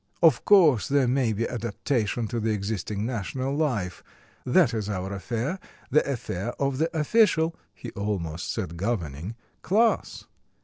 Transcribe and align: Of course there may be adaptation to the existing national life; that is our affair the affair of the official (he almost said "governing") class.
Of 0.23 0.45
course 0.45 0.87
there 0.87 1.07
may 1.07 1.31
be 1.31 1.47
adaptation 1.47 2.27
to 2.29 2.39
the 2.39 2.49
existing 2.49 3.05
national 3.05 3.55
life; 3.55 4.01
that 4.47 4.73
is 4.73 4.89
our 4.89 5.13
affair 5.13 5.59
the 5.91 6.03
affair 6.11 6.53
of 6.59 6.79
the 6.79 6.89
official 6.99 7.55
(he 7.71 7.91
almost 7.91 8.51
said 8.51 8.77
"governing") 8.77 9.35
class. 9.61 10.25